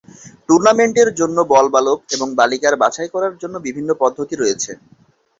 টুর্নামেন্টের 0.47 1.09
জন্য 1.19 1.37
বল 1.51 1.65
বালক 1.73 1.99
এবং 2.15 2.27
বালিকার 2.39 2.75
বাছাই 2.83 3.09
করার 3.13 3.33
জন্য 3.41 3.55
বিভিন্ন 3.67 3.89
পদ্ধতি 4.01 4.35
রয়েছে। 4.37 4.71